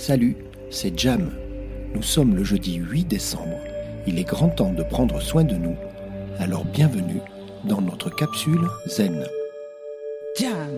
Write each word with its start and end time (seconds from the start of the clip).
Salut, 0.00 0.34
c'est 0.70 0.98
Jam. 0.98 1.30
Nous 1.94 2.00
sommes 2.00 2.34
le 2.34 2.42
jeudi 2.42 2.76
8 2.76 3.04
décembre. 3.04 3.58
Il 4.06 4.18
est 4.18 4.24
grand 4.24 4.48
temps 4.48 4.72
de 4.72 4.82
prendre 4.82 5.20
soin 5.20 5.44
de 5.44 5.56
nous. 5.56 5.76
Alors 6.38 6.64
bienvenue 6.64 7.20
dans 7.64 7.82
notre 7.82 8.08
capsule 8.08 8.66
Zen. 8.86 9.26
Jam. 10.38 10.70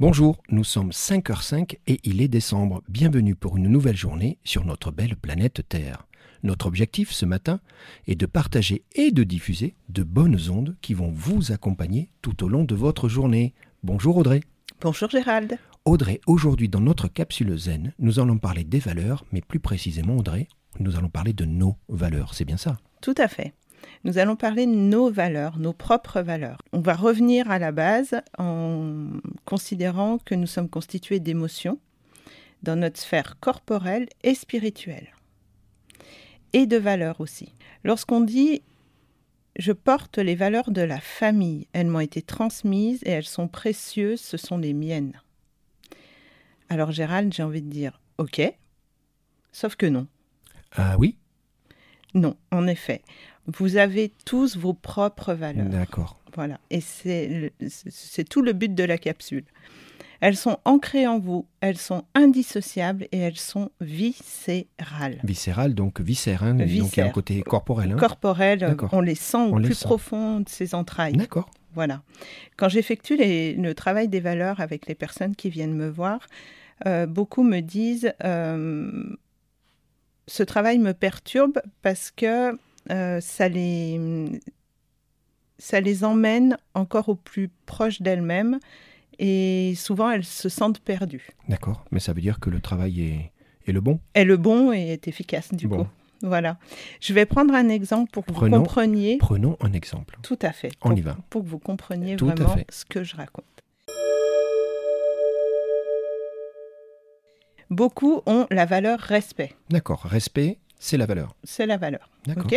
Bonjour, 0.00 0.42
nous 0.48 0.64
sommes 0.64 0.90
5h05 0.90 1.78
et 1.86 2.00
il 2.02 2.22
est 2.22 2.28
décembre. 2.28 2.82
Bienvenue 2.88 3.36
pour 3.36 3.56
une 3.56 3.68
nouvelle 3.68 3.96
journée 3.96 4.36
sur 4.42 4.64
notre 4.64 4.90
belle 4.90 5.14
planète 5.14 5.62
Terre. 5.68 6.08
Notre 6.42 6.66
objectif 6.66 7.12
ce 7.12 7.24
matin 7.24 7.60
est 8.08 8.16
de 8.16 8.26
partager 8.26 8.82
et 8.96 9.12
de 9.12 9.22
diffuser 9.22 9.76
de 9.90 10.02
bonnes 10.02 10.40
ondes 10.50 10.74
qui 10.82 10.92
vont 10.92 11.12
vous 11.14 11.52
accompagner 11.52 12.10
tout 12.20 12.42
au 12.42 12.48
long 12.48 12.64
de 12.64 12.74
votre 12.74 13.08
journée. 13.08 13.54
Bonjour 13.84 14.16
Audrey. 14.16 14.40
Bonjour 14.80 15.08
Gérald. 15.08 15.56
Audrey, 15.86 16.22
aujourd'hui 16.26 16.70
dans 16.70 16.80
notre 16.80 17.08
capsule 17.08 17.58
Zen, 17.58 17.92
nous 17.98 18.18
allons 18.18 18.38
parler 18.38 18.64
des 18.64 18.78
valeurs, 18.78 19.26
mais 19.32 19.42
plus 19.42 19.60
précisément 19.60 20.16
Audrey, 20.16 20.48
nous 20.80 20.96
allons 20.96 21.10
parler 21.10 21.34
de 21.34 21.44
nos 21.44 21.76
valeurs, 21.90 22.32
c'est 22.32 22.46
bien 22.46 22.56
ça? 22.56 22.78
Tout 23.02 23.14
à 23.18 23.28
fait. 23.28 23.52
Nous 24.04 24.16
allons 24.16 24.34
parler 24.34 24.64
de 24.64 24.72
nos 24.72 25.10
valeurs, 25.10 25.58
nos 25.58 25.74
propres 25.74 26.22
valeurs. 26.22 26.62
On 26.72 26.80
va 26.80 26.94
revenir 26.94 27.50
à 27.50 27.58
la 27.58 27.70
base 27.70 28.16
en 28.38 29.10
considérant 29.44 30.16
que 30.16 30.34
nous 30.34 30.46
sommes 30.46 30.70
constitués 30.70 31.20
d'émotions 31.20 31.78
dans 32.62 32.76
notre 32.76 32.98
sphère 32.98 33.38
corporelle 33.38 34.08
et 34.22 34.34
spirituelle. 34.34 35.08
Et 36.54 36.64
de 36.64 36.78
valeurs 36.78 37.20
aussi. 37.20 37.52
Lorsqu'on 37.84 38.22
dit 38.22 38.62
je 39.56 39.72
porte 39.72 40.16
les 40.16 40.34
valeurs 40.34 40.70
de 40.70 40.80
la 40.80 40.98
famille, 40.98 41.68
elles 41.74 41.88
m'ont 41.88 42.00
été 42.00 42.22
transmises 42.22 43.02
et 43.04 43.10
elles 43.10 43.22
sont 43.22 43.48
précieuses, 43.48 44.20
ce 44.20 44.38
sont 44.38 44.56
les 44.56 44.72
miennes. 44.72 45.20
Alors 46.68 46.92
Gérald, 46.92 47.32
j'ai 47.32 47.42
envie 47.42 47.62
de 47.62 47.70
dire 47.70 48.00
ok, 48.18 48.42
sauf 49.52 49.76
que 49.76 49.86
non. 49.86 50.06
Ah 50.72 50.96
oui? 50.98 51.16
Non, 52.14 52.36
en 52.50 52.66
effet. 52.66 53.02
Vous 53.46 53.76
avez 53.76 54.12
tous 54.24 54.56
vos 54.56 54.72
propres 54.72 55.34
valeurs. 55.34 55.68
D'accord. 55.68 56.18
Voilà. 56.34 56.58
Et 56.70 56.80
c'est 56.80 57.52
tout 58.28 58.42
le 58.42 58.52
but 58.52 58.74
de 58.74 58.84
la 58.84 58.98
capsule. 58.98 59.44
Elles 60.20 60.36
sont 60.36 60.58
ancrées 60.64 61.06
en 61.06 61.18
vous, 61.18 61.46
elles 61.60 61.76
sont 61.76 62.04
indissociables 62.14 63.08
et 63.12 63.18
elles 63.18 63.36
sont 63.36 63.70
viscérales. 63.80 65.20
Viscérales, 65.22 65.74
donc 65.74 66.00
viscères, 66.00 66.44
hein, 66.44 66.54
donc 66.54 66.68
il 66.68 66.96
y 66.96 67.00
a 67.02 67.06
un 67.06 67.10
côté 67.10 67.42
corporel. 67.42 67.92
Hein. 67.92 67.96
Corporel, 67.96 68.76
on 68.92 69.00
les 69.00 69.16
sent 69.16 69.50
au 69.50 69.56
plus 69.56 69.82
profond 69.82 70.40
de 70.40 70.48
ses 70.48 70.74
entrailles. 70.74 71.12
D'accord. 71.12 71.50
Voilà. 71.74 72.02
Quand 72.56 72.68
j'effectue 72.68 73.16
le 73.16 73.72
travail 73.72 74.08
des 74.08 74.20
valeurs 74.20 74.60
avec 74.60 74.86
les 74.86 74.94
personnes 74.94 75.34
qui 75.34 75.50
viennent 75.50 75.74
me 75.74 75.88
voir, 75.88 76.26
euh, 76.86 77.06
beaucoup 77.06 77.42
me 77.42 77.60
disent 77.60 78.12
euh, 78.24 79.16
ce 80.26 80.42
travail 80.42 80.78
me 80.78 80.92
perturbe 80.92 81.60
parce 81.82 82.10
que 82.10 82.58
euh, 82.90 83.20
ça, 83.20 83.48
les, 83.48 84.00
ça 85.58 85.80
les 85.80 86.04
emmène 86.04 86.56
encore 86.74 87.08
au 87.08 87.14
plus 87.14 87.50
proche 87.66 88.02
d'elles-mêmes 88.02 88.58
et 89.18 89.74
souvent 89.76 90.10
elles 90.10 90.24
se 90.24 90.48
sentent 90.48 90.80
perdues. 90.80 91.28
D'accord, 91.48 91.84
mais 91.90 92.00
ça 92.00 92.12
veut 92.12 92.20
dire 92.20 92.40
que 92.40 92.50
le 92.50 92.60
travail 92.60 93.02
est, 93.02 93.32
est 93.66 93.72
le 93.72 93.80
bon? 93.80 94.00
Est 94.14 94.24
le 94.24 94.36
bon 94.36 94.72
et 94.72 94.92
est 94.92 95.08
efficace 95.08 95.52
du 95.52 95.68
coup. 95.68 95.86
Voilà. 96.22 96.58
Je 97.00 97.12
vais 97.12 97.26
prendre 97.26 97.54
un 97.54 97.68
exemple 97.68 98.10
pour 98.10 98.24
que 98.24 98.32
vous 98.32 98.50
compreniez. 98.50 99.18
Prenons 99.18 99.56
un 99.60 99.72
exemple. 99.72 100.18
Tout 100.22 100.38
à 100.42 100.52
fait. 100.52 100.70
On 100.82 100.94
y 100.94 101.00
va. 101.00 101.16
Pour 101.30 101.42
que 101.42 101.48
vous 101.48 101.58
compreniez 101.58 102.16
vraiment 102.16 102.56
ce 102.70 102.84
que 102.84 103.04
je 103.04 103.16
raconte. 103.16 103.44
Beaucoup 107.70 108.22
ont 108.26 108.46
la 108.50 108.66
valeur 108.66 109.00
respect. 109.00 109.52
D'accord. 109.70 110.02
Respect, 110.02 110.58
c'est 110.78 110.96
la 110.96 111.06
valeur. 111.06 111.34
C'est 111.44 111.66
la 111.66 111.76
valeur. 111.76 112.10
D'accord. 112.26 112.50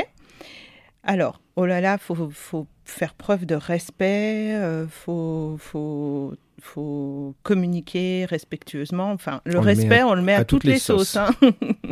Alors, 1.08 1.42
oh 1.56 1.66
là 1.66 1.80
là, 1.80 1.98
faut, 1.98 2.30
faut 2.32 2.68
faire 2.84 3.14
preuve 3.14 3.45
de 3.45 3.56
respect, 3.56 4.54
euh, 4.54 4.86
faut, 4.90 5.56
faut, 5.58 6.34
faut 6.62 7.34
communiquer 7.44 8.26
respectueusement. 8.26 9.14
Enfin, 9.14 9.40
le 9.45 9.58
respect, 9.58 10.04
on 10.04 10.16
le 10.16 10.22
met 10.22 10.34
à, 10.34 10.44
toutes, 10.44 10.66
les 10.66 10.78
sauces. 10.78 11.16
Hein. 11.16 11.30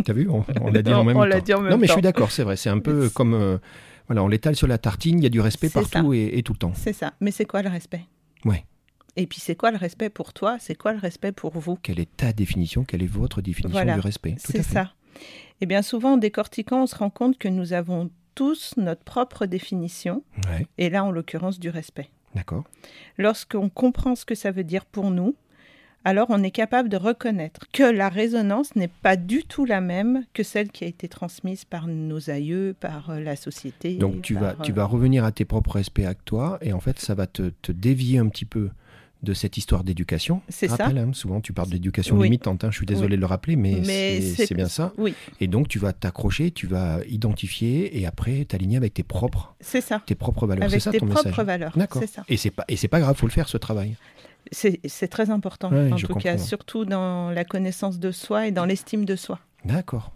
T'as 0.04 0.12
vu, 0.12 0.28
on, 0.30 0.44
l'a 0.70 0.82
dit 0.82 0.94
en 0.94 1.06
même 1.06 1.16
on 1.16 1.30
temps. 1.30 1.40
Dit 1.40 1.54
en 1.54 1.62
même 1.62 1.72
non, 1.72 1.78
mais 1.78 1.88
je 1.88 1.94
suis 1.94 2.02
d'accord, 2.02 2.30
c'est 2.30 2.44
vrai. 2.44 2.58
C'est 2.58 2.70
un 2.70 2.80
peu 2.80 3.10
comme, 3.10 3.34
euh, 3.34 3.58
voilà, 4.08 4.22
on 4.22 4.28
l'étale 4.28 4.58
sur 4.58 4.68
la 4.68 4.78
tartine. 4.78 5.18
Il 5.20 5.24
y 5.24 5.28
a 5.28 5.30
du 5.30 5.40
respect 5.40 5.70
partout 5.70 6.14
et, 6.14 6.42
tout 6.44 6.52
le 6.52 6.60
temps. 6.60 6.74
C'est 6.76 6.94
ça. 6.94 7.14
Mais 7.22 7.32
c'est 7.32 7.46
quoi 7.46 7.62
le 7.62 7.70
respect? 7.70 8.04
Ouais. 8.44 8.66
Et 9.16 9.28
puis, 9.28 9.40
c'est 9.40 9.56
quoi 9.56 9.72
le 9.72 9.78
respect 9.78 10.10
pour 10.10 10.34
toi? 10.34 10.58
C'est 10.60 10.76
quoi 10.76 10.92
le 10.92 11.00
respect 11.00 11.32
pour 11.32 11.58
vous? 11.58 11.78
Quelle 11.82 12.02
est 12.02 12.18
ta 12.18 12.34
définition? 12.34 12.84
Quelle 12.84 13.02
est 13.02 13.08
votre 13.08 13.42
définition 13.42 13.82
du 13.82 14.00
respect? 14.02 14.36
C'est 14.40 14.62
ça. 14.62 14.92
Et 15.16 15.60
eh 15.62 15.66
bien 15.68 15.82
souvent, 15.82 16.16
en 16.16 16.18
décortiquant, 16.18 16.84
on 16.84 16.88
se 16.88 16.98
rend 16.98 17.10
compte 17.10 17.38
que 17.38 17.48
nous 17.48 17.72
avons 17.72 18.12
tous 18.36 18.76
notre 18.78 19.04
propre 19.04 19.46
définition, 19.46 20.24
et 20.78 20.90
là 20.90 21.04
en 21.04 21.12
l'occurrence 21.12 21.60
du 21.60 21.70
respect. 21.70 22.10
D'accord. 22.36 22.66
Lorsqu'on 23.18 23.70
comprend 23.70 24.16
ce 24.16 24.26
que 24.26 24.36
ça 24.36 24.52
veut 24.52 24.66
dire 24.66 24.86
pour 24.86 25.10
nous, 25.10 25.36
alors 26.08 26.28
on 26.30 26.44
est 26.44 26.52
capable 26.52 26.88
de 26.88 26.98
reconnaître 26.98 27.62
que 27.74 27.84
la 27.84 28.10
résonance 28.10 28.76
n'est 28.76 28.88
pas 28.90 29.16
du 29.16 29.44
tout 29.44 29.66
la 29.66 29.82
même 29.82 30.24
que 30.34 30.44
celle 30.44 30.70
qui 30.70 30.84
a 30.84 30.88
été 30.88 31.08
transmise 31.08 31.66
par 31.66 31.88
nos 31.88 32.30
aïeux, 32.30 32.76
par 32.80 33.10
euh, 33.10 33.20
la 33.20 33.36
société. 33.36 33.96
Donc 33.96 34.22
tu, 34.22 34.36
vas, 34.36 34.54
tu 34.62 34.72
euh, 34.72 34.76
vas 34.76 34.86
revenir 34.86 35.24
à 35.24 35.32
tes 35.32 35.46
propres 35.46 35.72
respects 35.72 36.06
à 36.06 36.14
toi, 36.14 36.60
et 36.62 36.74
en 36.74 36.80
fait 36.80 37.00
ça 37.00 37.16
va 37.16 37.26
te, 37.26 37.50
te 37.62 37.72
dévier 37.72 38.20
un 38.20 38.28
petit 38.28 38.46
peu 38.46 38.70
de 39.26 39.34
cette 39.34 39.58
histoire 39.58 39.84
d'éducation. 39.84 40.42
C'est 40.48 40.70
ça. 40.70 40.88
Hein, 40.88 41.12
souvent, 41.12 41.42
tu 41.42 41.52
parles 41.52 41.70
d'éducation 41.70 42.22
limitante. 42.22 42.64
Hein, 42.64 42.72
je 42.72 42.78
suis 42.78 42.86
désolé 42.86 43.18
de 43.18 43.22
le 43.22 43.26
rappeler, 43.26 43.58
mais, 43.58 44.22
c'est 44.22 44.54
bien 44.54 44.70
ça. 44.70 44.94
Oui. 44.98 45.14
Et 45.42 45.48
donc, 45.48 45.68
tu 45.68 45.80
vas 45.80 45.92
t'accrocher, 45.92 46.52
tu 46.52 46.68
vas 46.68 47.00
identifier 47.10 48.00
et 48.00 48.06
après 48.06 48.46
t'aligner 48.46 48.78
avec 48.78 48.94
tes 48.94 49.04
propres. 49.04 49.56
C'est 49.60 49.82
ça. 49.82 50.02
Tes 50.06 50.16
propres 50.16 50.48
valeurs. 50.48 50.64
Avec 50.64 50.80
ça, 50.80 50.92
tes 50.92 51.00
ton 51.00 51.08
propres 51.08 51.30
message. 51.30 51.46
valeurs. 51.46 51.74
D'accord. 51.76 52.04
Et 52.30 52.38
c'est 52.38 52.52
pas 52.52 52.64
et 52.70 52.78
c'est 52.78 52.88
pas 52.88 53.00
grave, 53.02 53.18
faut 53.18 53.28
le 53.28 53.32
faire 53.32 53.50
ce 53.50 53.58
travail. 53.58 53.96
C'est 54.52 55.08
très 55.10 55.32
important, 55.32 55.72
en 55.72 55.96
tout 55.96 56.16
cas, 56.16 56.38
surtout 56.38 56.86
dans 56.86 57.32
la 57.32 57.44
connaissance 57.44 58.00
de 58.00 58.12
soi 58.12 58.48
et 58.48 58.52
dans 58.52 58.66
l'estime 58.66 59.04
de 59.04 59.16
soi. 59.16 59.40
D'accord, 59.66 60.12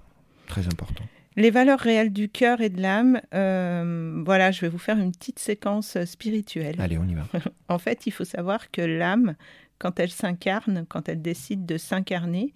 très 0.48 0.66
important. 0.68 1.04
Les 1.36 1.52
valeurs 1.52 1.80
réelles 1.80 2.12
du 2.12 2.30
cœur 2.30 2.62
et 2.62 2.70
de 2.70 2.82
l'âme, 2.82 3.22
euh, 3.34 4.22
voilà, 4.26 4.52
je 4.52 4.62
vais 4.62 4.70
vous 4.70 4.80
faire 4.80 4.98
une 4.98 5.12
petite 5.12 5.40
séquence 5.40 6.04
spirituelle. 6.06 6.76
Allez, 6.80 6.98
on 6.98 7.08
y 7.08 7.14
va. 7.14 7.26
en 7.70 7.78
fait, 7.78 8.08
il 8.08 8.12
faut 8.12 8.26
savoir 8.26 8.72
que 8.72 8.82
l'âme, 8.82 9.36
quand 9.78 10.00
elle 10.00 10.12
s'incarne, 10.12 10.86
quand 10.90 11.08
elle 11.08 11.22
décide 11.22 11.66
de 11.66 11.78
s'incarner, 11.78 12.54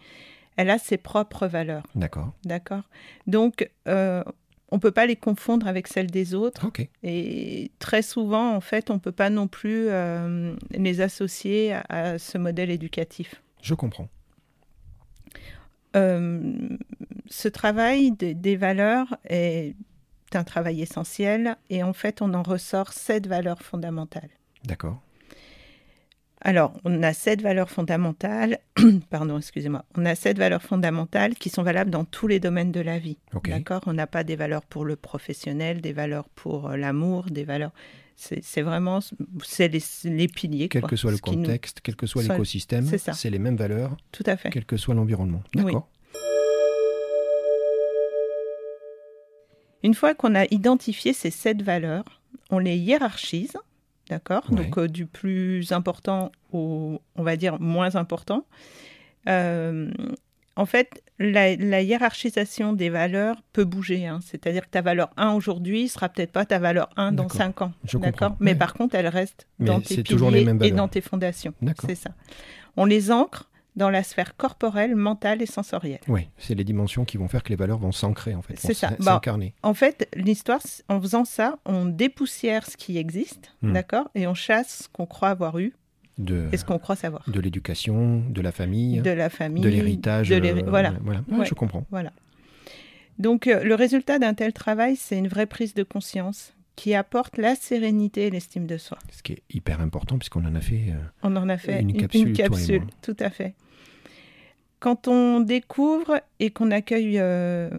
elle 0.58 0.70
a 0.70 0.78
ses 0.78 0.98
propres 0.98 1.48
valeurs. 1.48 1.84
D'accord. 1.96 2.34
D'accord? 2.46 2.84
Donc, 3.28 3.70
euh, 3.88 4.24
on 4.70 4.78
ne 4.78 4.82
peut 4.82 4.92
pas 4.92 5.06
les 5.06 5.16
confondre 5.16 5.68
avec 5.68 5.88
celles 5.88 6.10
des 6.10 6.34
autres. 6.34 6.68
Et 7.04 7.72
très 7.80 8.02
souvent, 8.02 8.56
en 8.56 8.62
fait, 8.62 8.90
on 8.90 8.96
ne 8.96 9.00
peut 9.00 9.12
pas 9.12 9.30
non 9.30 9.48
plus 9.48 9.88
euh, 9.90 10.56
les 10.72 11.02
associer 11.02 11.76
à, 11.90 12.18
ce 12.18 12.38
modèle 12.40 12.72
éducatif. 12.72 13.42
Je 13.62 13.76
comprends. 13.76 14.10
Euh, 15.96 16.78
ce 17.28 17.48
travail 17.48 18.12
des 18.12 18.56
valeurs 18.56 19.18
est 19.26 19.76
un 20.34 20.44
travail 20.44 20.82
essentiel 20.82 21.58
et 21.70 21.84
en 21.84 21.94
fait 21.94 22.22
on 22.22 22.34
en 22.34 22.44
ressort 22.44 22.94
sept 22.94 23.28
valeurs 23.28 23.62
fondamentales. 23.62 24.30
D'accord. 24.66 25.02
Alors, 26.46 26.74
on 26.84 27.02
a 27.04 27.14
sept 27.14 27.42
valeurs 27.42 27.70
fondamentales, 27.70 28.60
pardon, 29.10 29.38
excusez-moi, 29.38 29.86
on 29.96 30.06
a 30.06 30.14
sept 30.14 30.38
valeurs 30.38 30.62
fondamentales 30.62 31.36
qui 31.36 31.50
sont 31.50 31.64
valables 31.64 31.90
dans 31.90 32.04
tous 32.04 32.28
les 32.28 32.42
domaines 32.42 32.74
de 32.74 32.82
la 32.82 33.00
vie. 33.00 33.18
D'accord? 33.46 33.82
On 33.88 33.94
n'a 33.94 34.08
pas 34.08 34.26
des 34.26 34.36
valeurs 34.36 34.64
pour 34.66 34.84
le 34.84 34.98
professionnel, 34.98 35.80
des 35.80 35.94
valeurs 35.94 36.28
pour 36.36 36.70
euh, 36.70 36.76
l'amour, 36.76 37.28
des 37.32 37.46
valeurs. 37.46 37.72
C'est 38.16 38.62
vraiment 38.62 39.00
c'est 39.44 39.70
les, 39.70 40.28
piliers. 40.28 40.70
Quel 40.70 40.84
que 40.84 40.96
soit 40.96 41.12
le 41.12 41.18
contexte, 41.18 41.80
quel 41.82 41.96
que 41.96 42.06
soit 42.06 42.22
l'écosystème, 42.22 42.86
c'est 42.86 43.30
les 43.30 43.40
mêmes 43.40 43.58
valeurs. 43.58 43.98
Tout 44.12 44.24
à 44.28 44.38
fait. 44.38 44.50
Quel 44.52 44.66
que 44.66 44.78
soit 44.78 44.94
l'environnement. 44.94 45.42
D'accord? 45.56 45.90
Une 49.82 49.94
fois 49.94 50.14
qu'on 50.14 50.36
a 50.36 50.46
identifié 50.52 51.12
ces 51.12 51.32
sept 51.32 51.62
valeurs, 51.62 52.22
on 52.52 52.60
les 52.60 52.78
hiérarchise, 52.78 53.58
d'accord 54.14 54.44
Donc 54.50 54.78
euh, 54.78 54.88
du 54.88 55.06
plus 55.06 55.72
important 55.72 56.32
au, 56.52 57.02
on 57.16 57.24
va 57.24 57.36
dire, 57.36 57.60
moins 57.60 57.96
important. 57.96 58.46
Euh, 59.28 59.92
en 60.56 60.66
fait, 60.66 61.04
la, 61.18 61.82
hiérarchisation 61.82 62.74
des 62.74 62.90
valeurs 62.90 63.38
peut 63.54 63.64
bouger. 63.64 64.06
Hein. 64.06 64.20
C'est-à-dire 64.24 64.64
que 64.64 64.70
ta 64.70 64.82
valeur 64.82 65.10
1 65.18 65.32
aujourd'hui 65.32 65.88
sera 65.88 66.10
peut-être 66.10 66.32
pas 66.32 66.46
ta 66.46 66.60
valeur 66.60 66.90
1 66.96 67.12
dans 67.14 67.30
5 67.30 67.62
ans. 67.64 67.74
D'accord 67.96 68.36
Mais 68.40 68.54
par 68.54 68.74
contre, 68.74 68.96
elle 68.96 69.08
reste 69.08 69.48
dans 69.60 69.82
tes 69.82 70.04
piliers 70.04 70.48
et 70.62 70.72
dans 70.72 70.88
tes 70.88 71.02
fondations. 71.02 71.54
C'est 71.86 71.96
ça. 71.96 72.12
On 72.78 72.86
les 72.86 73.12
ancre 73.12 73.50
dans 73.76 73.90
la 73.90 74.04
sphère 74.04 74.36
corporelle, 74.36 74.96
mentale 74.96 75.42
et 75.42 75.46
sensorielle. 75.46 76.00
Oui, 76.08 76.30
c'est 76.38 76.56
les 76.56 76.64
dimensions 76.64 77.06
qui 77.06 77.18
vont 77.18 77.28
faire 77.28 77.44
que 77.44 77.50
les 77.50 77.56
valeurs 77.56 77.80
vont 77.80 77.92
s'ancrer, 77.92 78.36
en 78.36 78.42
fait. 78.42 78.56
C'est 78.58 78.74
ça. 78.74 78.92
Bah, 79.00 79.14
s'incarner. 79.14 79.54
en 79.64 79.74
fait, 79.74 80.10
l'histoire, 80.16 80.62
en 80.90 81.02
faisant 81.02 81.26
ça, 81.26 81.58
on 81.66 81.86
dépoussière 81.86 82.66
ce 82.70 82.78
qui 82.78 82.98
existe, 82.98 83.54
hmm. 83.62 83.74
d'accord 83.74 84.10
Et 84.16 84.28
on 84.28 84.34
chasse 84.34 84.84
ce 84.84 84.90
qu'on 84.90 85.06
croit 85.06 85.30
avoir 85.30 85.60
eu 85.60 85.74
de, 86.18 86.48
et 86.52 86.58
ce 86.58 86.66
qu'on 86.66 86.78
croit 86.78 86.96
savoir. 86.96 87.24
de 87.28 87.40
l'éducation, 87.40 88.24
de 88.30 88.42
la 88.42 88.52
famille, 88.52 89.02
De 89.02 89.10
la 89.10 89.30
famille, 89.30 89.64
de 89.64 89.70
l'héritage. 89.70 90.32
euh, 90.32 90.62
voilà. 90.68 90.94
voilà. 91.02 91.22
Ouais, 91.30 91.40
Ouais. 91.40 91.46
Je 91.46 91.54
comprends. 91.54 91.86
Voilà. 91.90 92.12
Donc, 93.20 93.48
euh, 93.48 93.64
le 93.64 93.76
résultat 93.76 94.20
d'un 94.20 94.34
tel 94.34 94.54
travail, 94.54 94.96
c'est 94.96 95.18
une 95.18 95.28
vraie 95.28 95.46
prise 95.46 95.74
de 95.74 95.84
conscience 95.84 96.54
qui 96.76 96.96
apporte 96.96 97.38
la 97.38 97.56
sérénité 97.56 98.28
et 98.28 98.30
l'estime 98.30 98.66
de 98.66 98.78
soi. 98.78 98.98
Ce 99.12 99.22
qui 99.24 99.34
est 99.34 99.44
hyper 99.50 99.80
important 99.82 100.18
puisqu'on 100.18 100.46
en 100.46 100.56
a 100.56 100.62
fait. 100.62 100.86
euh, 100.90 101.02
On 101.22 101.36
en 101.36 101.50
a 101.50 101.58
fait 101.58 101.82
Une 101.82 101.92
une, 101.92 102.34
capsule, 102.34 102.76
une 102.76 102.88
tout 103.02 103.16
à 103.20 103.30
fait. 103.30 103.54
Quand 104.80 105.08
on 105.08 105.40
découvre 105.40 106.22
et 106.40 106.50
qu'on 106.50 106.72
accueille 106.72 107.20
euh, 107.20 107.70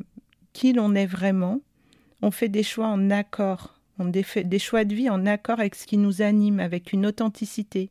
qui 0.53 0.73
l'on 0.73 0.95
est 0.95 1.07
vraiment, 1.07 1.61
on 2.23 2.31
fait 2.31 2.49
des 2.49 2.63
choix 2.63 2.87
en 2.87 3.11
accord. 3.11 3.79
On 3.99 4.11
fait 4.23 4.45
des 4.45 4.59
choix 4.59 4.85
de 4.85 4.95
vie 4.95 5.11
en 5.11 5.27
accord 5.27 5.61
avec 5.61 5.75
ce 5.75 5.87
qui 5.87 5.99
nous 5.99 6.23
anime, 6.23 6.61
avec 6.61 6.93
une 6.93 7.07
authenticité. 7.07 7.91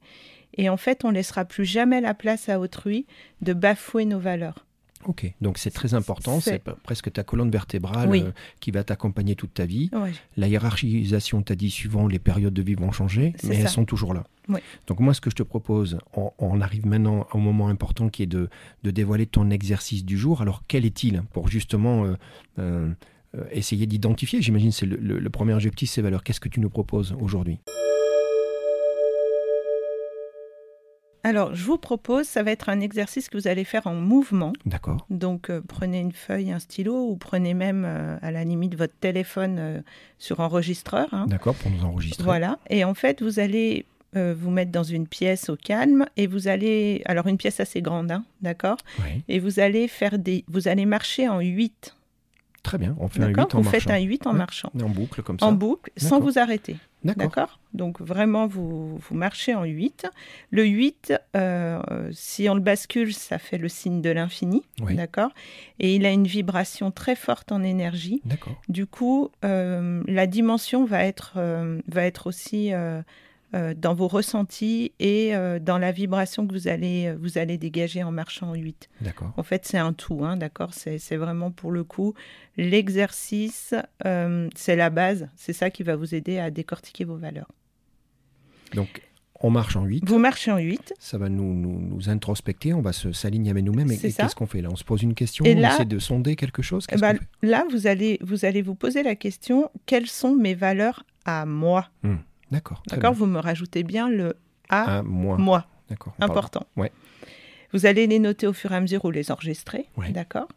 Et 0.58 0.70
en 0.70 0.78
fait, 0.78 1.06
on 1.06 1.12
laissera 1.12 1.46
plus 1.46 1.66
jamais 1.66 2.02
la 2.02 2.14
place 2.14 2.50
à 2.50 2.60
autrui 2.60 3.06
de 3.42 3.54
bafouer 3.54 4.06
nos 4.06 4.20
valeurs. 4.20 4.66
Ok, 5.06 5.32
donc 5.42 5.58
c'est 5.58 5.72
très 5.72 5.94
important. 5.94 6.40
C'est- 6.40 6.62
C'est 6.66 6.76
presque 6.84 7.12
ta 7.12 7.24
colonne 7.24 7.50
vertébrale 7.52 8.10
Oui. 8.10 8.22
euh, 8.22 8.32
qui 8.60 8.72
va 8.72 8.84
t'accompagner 8.84 9.36
toute 9.36 9.54
ta 9.54 9.66
vie. 9.66 9.90
La 10.38 10.48
hiérarchisation, 10.48 11.42
t'as 11.42 11.56
dit, 11.56 11.70
suivant 11.70 12.08
les 12.08 12.20
périodes 12.20 12.54
de 12.54 12.62
vie 12.62 12.76
vont 12.76 12.92
changer, 12.92 13.34
C'est 13.38 13.48
mais 13.48 13.56
ça. 13.56 13.62
elles 13.62 13.70
sont 13.70 13.86
toujours 13.86 14.14
là. 14.14 14.24
Oui. 14.50 14.60
Donc 14.88 15.00
moi, 15.00 15.14
ce 15.14 15.22
que 15.22 15.30
je 15.30 15.36
te 15.36 15.44
propose, 15.44 15.98
on, 16.16 16.32
on 16.38 16.62
arrive 16.62 16.86
maintenant 16.86 17.28
au 17.34 17.38
moment 17.38 17.68
important 17.70 18.10
qui 18.10 18.24
est 18.24 18.28
de, 18.28 18.50
de 18.84 18.92
dévoiler 18.92 19.26
ton 19.26 19.50
exercice 19.50 20.04
du 20.06 20.18
jour. 20.18 20.42
Alors, 20.42 20.64
quel 20.68 20.86
est-il 20.86 21.22
pour 21.32 21.48
justement 21.48 22.06
euh, 22.06 22.16
euh, 22.60 22.94
essayer 23.52 23.86
d'identifier? 23.86 24.42
J'imagine 24.42 24.72
c'est 24.72 24.86
le, 24.86 24.98
le- 24.98 25.20
le 25.20 25.30
premier 25.30 25.54
objectif, 25.54 25.90
ces 25.90 26.02
valeurs. 26.02 26.24
Qu'est-ce 26.24 26.40
que 26.42 26.50
tu 26.50 26.60
nous 26.60 26.70
proposes 26.70 27.16
aujourd'hui? 27.20 27.60
Alors, 31.26 31.56
je 31.56 31.64
vous 31.64 31.78
propose, 31.78 32.26
ça 32.28 32.44
va 32.44 32.52
être 32.52 32.68
un 32.70 32.82
exercice 32.82 33.30
que 33.30 33.38
vous 33.38 33.48
allez 33.48 33.64
faire 33.64 33.88
en 33.88 33.94
mouvement. 33.96 34.52
D'accord 34.66 35.06
Donc, 35.10 35.50
euh, 35.50 35.62
prenez 35.66 36.00
une 36.00 36.12
feuille, 36.12 36.52
un 36.52 36.60
stylo, 36.60 37.08
ou 37.10 37.16
prenez 37.16 37.54
même, 37.54 37.86
euh, 37.86 38.18
à 38.22 38.32
la 38.32 38.44
limite, 38.44 38.76
votre 38.76 38.94
téléphone 39.00 39.56
euh, 39.58 39.82
sur 40.20 40.42
enregistreur. 40.42 41.08
hein. 41.14 41.26
D'accord, 41.28 41.56
pour 41.56 41.72
nous 41.72 41.84
enregistrer. 41.86 42.24
Voilà. 42.24 42.60
Et 42.70 42.84
en 42.84 42.94
fait, 42.94 43.22
vous 43.22 43.40
allez 43.40 43.86
vous 44.16 44.52
mettre 44.52 44.72
dans 44.72 44.84
une 44.84 45.08
pièce 45.08 45.50
au 45.50 45.56
calme 45.56 46.06
et 46.18 46.28
vous 46.28 46.48
allez, 46.48 47.02
alors 47.06 47.26
une 47.26 47.38
pièce 47.38 47.60
assez 47.60 47.82
grande, 47.82 48.12
hein, 48.12 48.24
d'accord 48.44 48.78
Oui. 49.00 49.24
Et 49.28 49.40
vous 49.40 49.60
allez 49.60 49.88
faire 49.88 50.20
des, 50.20 50.46
vous 50.48 50.68
allez 50.68 50.86
marcher 50.86 51.28
en 51.28 51.40
8. 51.40 51.96
Très 52.64 52.78
bien, 52.78 52.96
on 53.00 53.10
fait 53.10 53.22
un 53.22 53.28
8 53.28 53.36
D'accord 53.36 53.60
en 53.60 53.62
Vous 53.62 53.70
faites 53.70 53.86
marchant. 53.86 54.02
un 54.02 54.08
8 54.08 54.28
en 54.28 54.34
marchant. 54.34 54.72
En 54.82 54.90
boucle, 54.90 55.22
comme 55.22 55.38
ça. 55.38 55.46
En 55.46 55.52
boucle, 55.52 55.92
sans 55.98 56.20
vous 56.20 56.40
arrêter. 56.40 56.78
D'accord. 57.04 57.60
Donc 57.74 58.00
vraiment, 58.00 58.48
vous, 58.48 58.98
vous 58.98 59.16
marchez 59.16 59.54
en 59.54 59.66
8. 59.66 60.08
Le 60.52 60.66
8, 60.66 61.14
euh, 61.36 61.82
si 62.14 62.48
on 62.50 62.56
le 62.56 62.62
bascule, 62.62 63.14
ça 63.14 63.38
fait 63.38 63.58
le 63.58 63.68
signe 63.68 64.02
de 64.02 64.10
l'infini. 64.10 64.64
Oui. 64.82 64.96
D'accord 64.96 65.32
Et 65.80 65.96
il 65.96 66.06
a 66.06 66.12
une 66.12 66.26
vibration 66.26 66.92
très 66.92 67.16
forte 67.16 67.52
en 67.52 67.62
énergie. 67.64 68.22
D'accord. 68.26 68.56
Du 68.70 68.86
coup, 68.86 69.30
euh, 69.44 70.02
la 70.08 70.28
dimension 70.28 70.86
va 70.86 71.04
être, 71.04 71.34
euh, 71.38 71.82
va 71.88 72.06
être 72.06 72.28
aussi 72.28 72.72
dans 73.54 73.94
vos 73.94 74.08
ressentis 74.08 74.92
et 75.00 75.36
euh, 75.36 75.60
dans 75.60 75.78
la 75.78 75.92
vibration 75.92 76.48
que 76.48 76.54
vous 76.54 76.68
allez, 76.68 77.14
vous 77.20 77.38
allez 77.38 77.58
dégager 77.58 78.04
en 78.04 78.12
marchant 78.12 78.50
en 78.50 78.56
8. 78.56 78.90
D'accord. 79.02 79.32
En 79.38 79.44
fait, 79.44 79.66
c'est 79.66 79.78
un 79.78 79.94
tout, 79.94 80.24
hein, 80.26 80.38
d'accord? 80.38 80.74
C'est, 80.74 80.98
c'est 80.98 81.18
vraiment 81.18 81.52
pour 81.52 81.72
le 81.72 81.84
coup 81.84 82.14
l'exercice, 82.58 83.74
euh, 84.06 84.50
c'est 84.56 84.76
la 84.76 84.90
base, 84.90 85.28
c'est 85.36 85.54
ça 85.54 85.70
qui 85.70 85.84
va 85.84 85.96
vous 85.96 86.14
aider 86.16 86.38
à 86.40 86.52
décortiquer 86.52 87.04
vos 87.06 87.16
valeurs. 87.18 87.48
Donc, 88.74 89.02
on 89.40 89.50
marche 89.50 89.76
en 89.76 89.84
8. 89.84 90.04
Vous 90.08 90.20
marchez 90.20 90.52
en 90.52 90.58
8, 90.58 90.94
Ça 91.00 91.18
va 91.18 91.30
nous, 91.30 91.54
nous, 91.54 91.80
nous 91.80 92.10
introspecter, 92.10 92.74
on 92.74 92.82
va 92.82 92.94
se 92.94 93.12
s'aligner 93.12 93.52
avec 93.52 93.64
nous-mêmes. 93.64 93.92
Et, 93.92 93.96
C'est 93.98 94.08
et 94.08 94.12
ça. 94.12 94.24
qu'est-ce 94.24 94.36
qu'on 94.36 94.46
fait 94.48 94.62
là? 94.62 94.70
On 94.72 94.76
se 94.76 94.84
pose 94.84 95.04
une 95.04 95.14
question, 95.16 95.44
Et 95.46 95.56
on 95.56 95.60
là- 95.60 95.74
essaie 95.74 95.86
de 95.86 96.00
sonder 96.00 96.36
quelque 96.36 96.62
chose? 96.62 96.86
Eh 96.92 96.98
ben, 96.98 97.18
là, 97.42 97.66
vous 97.72 97.88
allez, 97.88 98.20
vous 98.22 98.46
allez 98.46 98.62
vous 98.62 98.76
poser 98.76 99.04
la 99.04 99.16
question, 99.16 99.70
quelles 99.86 100.08
sont 100.08 100.36
mes 100.36 100.54
valeurs 100.56 101.06
à 101.26 101.46
moi? 101.46 101.90
D'accord. 102.54 102.82
D'accord. 102.88 103.14
Vous 103.14 103.26
me 103.26 103.40
rajoutez 103.40 103.84
bien 103.84 104.10
le 104.10 104.36
à 104.70 105.00
À 105.00 105.04
moi. 105.04 105.38
moi. 105.38 105.68
D'accord. 105.90 106.14
important. 106.20 106.66
Ouais. 106.78 106.92
Vous 107.74 107.86
allez 107.86 108.08
les 108.08 108.20
noter 108.20 108.48
au 108.48 108.54
fur 108.54 108.72
et 108.72 108.76
à 108.76 108.80
mesure 108.82 109.04
ou 109.06 109.12
les 109.12 109.32
enregistrer, 109.32 109.88
Ouais. 109.98 110.12
d'accord? 110.12 110.48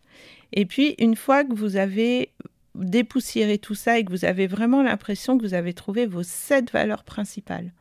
Et 0.53 0.67
puis, 0.67 0.95
une 0.99 1.17
fois 1.17 1.45
que 1.45 1.55
vous 1.55 1.77
avez 1.77 2.31
dépoussiéré 2.75 3.59
tout 3.59 3.75
ça 3.75 3.99
et 3.99 4.05
que 4.05 4.11
vous 4.11 4.25
avez 4.25 4.47
vraiment 4.47 4.83
l'impression 4.83 5.37
que 5.39 5.43
vous 5.43 5.55
avez 5.55 5.73
trouvé 5.73 6.07
vos 6.07 6.23
sept 6.23 6.71
valeurs 6.73 7.05
principales, 7.05 7.73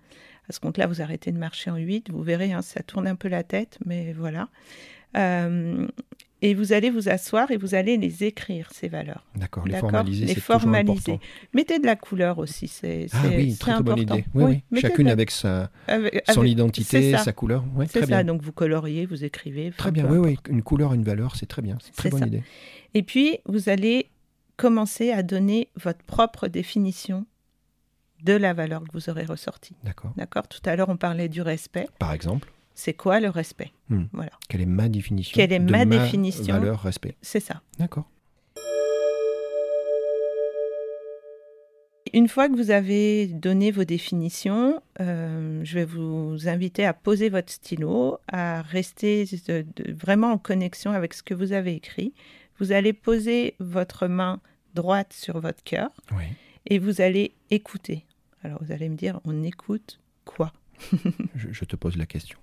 à 0.49 0.53
ce 0.53 0.59
compte-là, 0.59 0.87
vous 0.87 1.01
arrêtez 1.01 1.31
de 1.31 1.37
marcher 1.37 1.69
en 1.69 1.75
8, 1.77 2.09
vous 2.11 2.23
verrez, 2.23 2.53
hein, 2.53 2.61
ça 2.61 2.81
tourne 2.83 3.07
un 3.07 3.15
peu 3.15 3.27
la 3.27 3.43
tête, 3.43 3.77
mais 3.85 4.13
voilà. 4.13 4.47
Euh, 5.17 5.87
et 6.47 6.53
vous 6.53 6.73
allez 6.73 6.89
vous 6.91 7.09
asseoir 7.09 7.49
et 7.49 7.57
vous 7.57 7.73
allez 7.73 7.97
les 7.97 8.23
écrire, 8.23 8.69
ces 8.71 8.87
valeurs. 8.87 9.25
D'accord. 9.35 9.65
Les 9.67 9.75
formaliser, 9.77 10.25
Les 10.25 10.35
formaliser. 10.35 10.91
important. 11.13 11.19
Mettez 11.53 11.79
de 11.79 11.85
la 11.85 11.95
couleur 11.95 12.37
aussi, 12.37 12.67
c'est 12.67 13.07
Ah 13.13 13.21
oui, 13.27 13.55
très, 13.57 13.73
très 13.73 13.83
bonne 13.83 13.99
important. 14.01 14.15
idée. 14.17 14.25
Oui, 14.35 14.61
oui. 14.71 14.81
Chacune 14.81 15.07
avec 15.07 15.31
sa, 15.31 15.71
avec- 15.87 16.23
son 16.31 16.41
avec- 16.41 16.51
identité, 16.51 17.17
sa 17.17 17.31
couleur. 17.33 17.63
Ouais, 17.75 17.85
C'est 17.87 17.99
très 17.99 18.07
ça, 18.07 18.21
bien. 18.21 18.23
donc 18.25 18.41
vous 18.43 18.51
coloriez, 18.51 19.05
vous 19.05 19.23
écrivez. 19.23 19.71
Très 19.75 19.91
bien, 19.91 20.05
oui, 20.07 20.17
oui. 20.17 20.37
Une 20.49 20.61
couleur, 20.61 20.93
une 20.93 21.03
valeur, 21.03 21.35
c'est 21.35 21.47
très 21.47 21.61
bien. 21.63 21.77
C'est 21.81 21.95
très 21.95 22.09
bonne 22.09 22.19
ça. 22.19 22.27
idée. 22.27 22.43
Et 22.93 23.01
puis, 23.03 23.39
vous 23.45 23.69
allez 23.69 24.07
commencer 24.57 25.11
à 25.11 25.23
donner 25.23 25.69
votre 25.75 26.03
propre 26.05 26.47
définition 26.47 27.25
de 28.23 28.33
la 28.33 28.53
valeur 28.53 28.81
que 28.83 28.91
vous 28.93 29.09
aurez 29.09 29.25
ressortie. 29.25 29.75
D'accord. 29.83 30.13
D'accord? 30.15 30.47
Tout 30.47 30.61
à 30.65 30.75
l'heure, 30.75 30.89
on 30.89 30.97
parlait 30.97 31.27
du 31.29 31.41
respect. 31.41 31.87
Par 31.99 32.13
exemple, 32.13 32.49
C'est 32.75 32.93
quoi 32.93 33.19
le 33.19 33.29
respect 33.29 33.71
Hmm. 33.89 34.05
Voilà, 34.13 34.31
quelle 34.49 34.61
est 34.61 34.65
ma 34.65 34.89
définition 34.89 35.35
Quelle 35.35 35.53
est 35.53 35.59
de 35.59 35.71
ma 35.71 35.85
définition 35.85 36.57
valeur, 36.59 36.81
respect. 36.81 37.15
c'est 37.21 37.39
ça. 37.39 37.61
D'accord. 37.79 38.09
Une 42.13 42.27
fois 42.29 42.47
que 42.47 42.55
vous 42.55 42.71
avez 42.71 43.27
donné 43.27 43.71
vos 43.71 43.83
définitions, 43.83 44.81
euh, 45.01 45.59
je 45.63 45.73
vais 45.75 45.85
vous 45.85 46.47
inviter 46.47 46.85
à 46.85 46.93
poser 46.93 47.29
votre 47.29 47.51
stylo, 47.51 48.19
à 48.27 48.61
rester 48.61 49.25
de- 49.47 49.65
de- 49.75 49.91
vraiment 49.93 50.31
en 50.31 50.37
connexion 50.37 50.91
avec 50.91 51.13
ce 51.13 51.21
que 51.23 51.33
vous 51.33 51.51
avez 51.51 51.73
écrit. 51.75 52.13
Vous 52.59 52.71
allez 52.71 52.93
poser 52.93 53.55
votre 53.59 54.07
main 54.07 54.39
droite 54.75 55.11
sur 55.13 55.39
votre 55.41 55.61
cœur 55.63 55.89
Oui. 56.15 56.23
et 56.67 56.79
vous 56.79 57.01
allez 57.01 57.33
écouter. 57.51 58.05
Alors 58.43 58.63
vous 58.63 58.71
allez 58.71 58.87
me 58.87 58.95
dire, 58.95 59.19
on 59.25 59.43
écoute 59.43 59.99
quoi? 60.23 60.53
Je, 61.35 61.49
je 61.51 61.65
te 61.65 61.75
pose 61.75 61.97
la 61.97 62.05
question. 62.05 62.37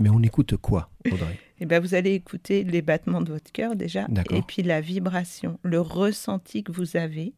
Mais 0.00 0.08
on 0.10 0.22
écoute 0.22 0.56
quoi, 0.56 0.90
Audrey? 1.10 1.38
Eh 1.60 1.66
bien, 1.66 1.80
vous 1.80 1.94
allez 1.94 2.14
écouter 2.14 2.64
les 2.64 2.80
battements 2.82 3.20
de 3.20 3.32
votre 3.32 3.52
cœur 3.52 3.76
déjà, 3.76 4.06
et 4.30 4.42
puis 4.42 4.62
la 4.62 4.80
vibration, 4.80 5.58
le 5.62 5.80
ressenti 5.80 6.62
que 6.64 6.72
vous 6.72 6.96
avez 6.96 7.34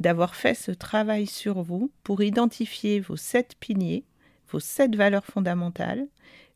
d'avoir 0.00 0.34
fait 0.34 0.54
ce 0.54 0.70
travail 0.72 1.26
sur 1.26 1.62
vous 1.62 1.90
pour 2.02 2.22
identifier 2.22 3.00
vos 3.00 3.16
sept 3.16 3.54
piliers, 3.60 4.04
vos 4.50 4.60
sept 4.60 4.94
valeurs 4.96 5.24
fondamentales. 5.24 6.06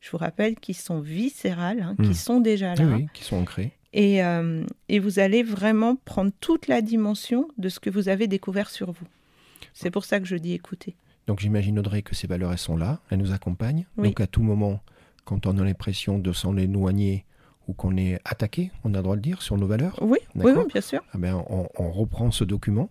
Je 0.00 0.10
vous 0.10 0.18
rappelle 0.18 0.56
qu'ils 0.56 0.76
sont 0.76 1.00
viscérales, 1.00 1.80
hein, 1.80 1.94
Hmm. 1.98 2.06
qui 2.08 2.14
sont 2.14 2.40
déjà 2.40 2.74
là. 2.74 2.84
Oui, 2.84 2.92
oui, 3.02 3.06
qui 3.14 3.24
sont 3.24 3.36
ancrés. 3.36 3.72
Et, 3.94 4.22
euh, 4.22 4.64
et 4.88 4.98
vous 4.98 5.18
allez 5.18 5.42
vraiment 5.42 5.96
prendre 5.96 6.30
toute 6.40 6.68
la 6.68 6.82
dimension 6.82 7.48
de 7.56 7.68
ce 7.68 7.80
que 7.80 7.88
vous 7.90 8.08
avez 8.08 8.26
découvert 8.26 8.68
sur 8.70 8.92
vous. 8.92 9.06
C'est 9.72 9.90
pour 9.90 10.04
ça 10.04 10.20
que 10.20 10.26
je 10.26 10.36
dis 10.36 10.52
écoutez. 10.52 10.94
Donc 11.28 11.38
j'imagine, 11.40 11.78
Audrey, 11.78 12.02
que 12.02 12.14
ces 12.16 12.26
valeurs, 12.26 12.50
elles 12.52 12.58
sont 12.58 12.76
là, 12.76 12.98
elles 13.10 13.18
nous 13.18 13.32
accompagnent. 13.32 13.84
Oui. 13.98 14.08
Donc 14.08 14.20
à 14.20 14.26
tout 14.26 14.42
moment, 14.42 14.80
quand 15.24 15.46
on 15.46 15.56
a 15.58 15.64
l'impression 15.64 16.18
de 16.18 16.32
s'en 16.32 16.56
éloigner 16.56 17.24
ou 17.68 17.74
qu'on 17.74 17.96
est 17.98 18.18
attaqué, 18.24 18.70
on 18.82 18.94
a 18.94 18.96
le 18.96 19.02
droit 19.02 19.16
de 19.16 19.20
dire, 19.20 19.42
sur 19.42 19.56
nos 19.58 19.66
valeurs, 19.66 19.94
Oui, 20.00 20.18
oui, 20.34 20.52
oui, 20.56 20.64
bien 20.72 20.80
sûr, 20.80 21.02
ah 21.12 21.18
ben, 21.18 21.34
on, 21.50 21.68
on 21.78 21.90
reprend 21.90 22.30
ce 22.30 22.42
document. 22.44 22.88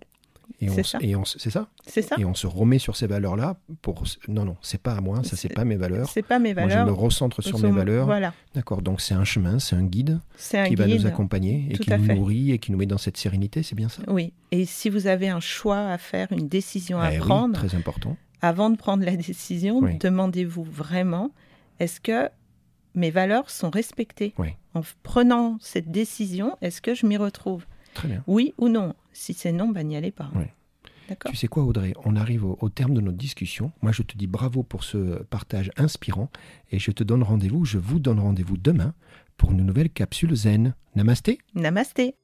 Et 0.61 0.69
on, 0.69 0.73
C'est 0.73 0.83
ça. 0.85 0.97
et 1.01 1.15
on 1.15 1.23
s- 1.23 1.35
c'est 1.37 1.49
ça? 1.49 1.67
C'est 1.85 2.01
ça. 2.01 2.15
Et 2.17 2.25
on 2.25 2.33
se 2.33 2.47
remet 2.47 2.79
sur 2.79 2.95
ces 2.95 3.05
valeurs-là 3.05 3.57
pour... 3.81 4.03
Non, 4.27 4.45
non, 4.45 4.55
c'est 4.61 4.81
pas 4.81 4.93
à 4.93 5.01
moi, 5.01 5.21
ça 5.23 5.35
c'est 5.35 5.49
pas 5.53 5.65
mes 5.65 5.75
valeurs. 5.75 6.07
C'est 6.09 6.21
pas 6.23 6.39
mes 6.39 6.53
Moi, 6.53 6.63
valeurs. 6.67 6.85
je 6.85 6.91
me 6.91 6.95
recentre 6.95 7.43
sur 7.43 7.59
mes 7.59 7.69
valeurs. 7.69 8.05
Voilà, 8.05 8.33
D'accord, 8.55 8.81
donc 8.81 9.01
c'est 9.01 9.13
un 9.13 9.23
chemin, 9.25 9.59
c'est 9.59 9.75
un 9.75 9.83
guide 9.83 10.19
un 10.53 10.63
qui 10.67 10.75
va 10.75 10.87
nous 10.87 11.05
accompagner 11.05 11.67
et 11.69 11.73
Tout 11.73 11.83
qui 11.83 11.91
nous 11.91 12.03
fait. 12.03 12.15
nourrit 12.15 12.51
et 12.51 12.59
qui 12.59 12.71
nous 12.71 12.77
met 12.77 12.85
dans 12.85 12.97
cette 12.97 13.17
sérénité, 13.17 13.61
c'est 13.61 13.75
bien 13.75 13.89
ça? 13.89 14.01
Oui, 14.07 14.31
et 14.51 14.65
si 14.65 14.89
vous 14.89 15.07
avez 15.07 15.27
un 15.27 15.41
choix 15.41 15.89
à 15.89 15.97
faire, 15.97 16.31
une 16.31 16.47
décision 16.47 16.99
à 16.99 17.11
Eh 17.11 17.19
oui, 17.19 17.25
prendre, 17.25 17.53
très 17.55 17.75
important. 17.75 18.15
Avant 18.41 18.69
de 18.69 18.77
prendre 18.77 19.03
la 19.05 19.15
décision, 19.15 19.79
Oui. 19.79 19.97
demandez-vous 19.97 20.63
vraiment 20.63 21.31
est-ce 21.79 21.99
que 22.01 22.29
mes 22.95 23.11
valeurs 23.11 23.49
sont 23.49 23.69
respectées? 23.69 24.33
Oui. 24.37 24.49
En 24.73 24.81
prenant 25.03 25.57
cette 25.59 25.91
décision, 25.91 26.57
est-ce 26.61 26.81
que 26.81 26.93
je 26.95 27.05
m'y 27.05 27.17
retrouve? 27.17 27.65
Très 27.93 28.07
bien. 28.07 28.23
Oui 28.27 28.53
ou 28.57 28.69
non? 28.69 28.93
Si 29.13 29.33
c'est 29.33 29.51
non, 29.51 29.69
ben 29.69 29.87
n'y 29.87 29.95
allez 29.95 30.11
pas. 30.11 30.29
Oui. 30.35 30.45
Tu 31.29 31.37
sais 31.37 31.47
quoi, 31.47 31.63
Audrey? 31.63 31.93
On 32.03 32.17
arrive 32.17 32.43
au, 32.43 32.57
au 32.59 32.67
terme 32.69 32.93
de 32.93 32.99
notre 32.99 33.17
discussion. 33.17 33.71
Moi, 33.81 33.93
je 33.93 34.01
te 34.01 34.17
dis 34.17 34.27
bravo 34.27 34.61
pour 34.61 34.83
ce 34.83 35.23
partage 35.23 35.71
inspirant 35.77 36.29
et 36.71 36.79
je 36.79 36.91
te 36.91 37.01
donne 37.03 37.23
rendez-vous, 37.23 37.63
je 37.63 37.77
vous 37.77 37.99
donne 37.99 38.19
rendez-vous 38.19 38.57
demain 38.57 38.93
pour 39.37 39.51
une 39.51 39.65
nouvelle 39.65 39.89
capsule 39.89 40.35
zen. 40.35 40.75
Namasté 40.95 41.37
Namasté 41.55 42.15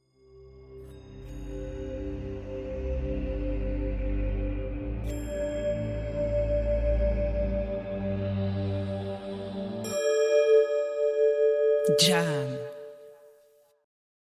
Jam. 11.99 12.42